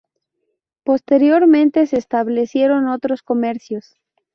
Posteriormente 0.83 1.85
se 1.85 1.97
establecieron 1.99 2.87
otros 2.87 3.21
comercios. 3.21 3.97